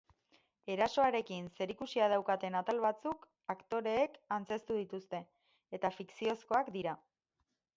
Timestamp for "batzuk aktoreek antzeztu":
2.85-4.79